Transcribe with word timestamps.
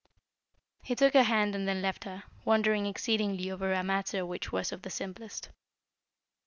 He 0.81 0.95
took 0.95 1.13
her 1.13 1.21
hand 1.21 1.53
and 1.53 1.67
then 1.67 1.83
left 1.83 2.05
her, 2.05 2.23
wondering 2.43 2.87
exceedingly 2.87 3.51
over 3.51 3.71
a 3.71 3.83
matter 3.83 4.25
which 4.25 4.51
was 4.51 4.71
of 4.71 4.81
the 4.81 4.89
simplest. 4.89 5.49